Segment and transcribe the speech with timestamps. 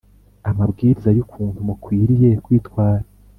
[0.49, 3.03] amabwiriza y ukuntu mukwiriye kwitwara